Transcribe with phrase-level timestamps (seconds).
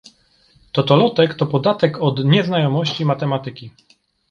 [0.77, 3.71] Totolotek to podatek od nieznajomości matematyki.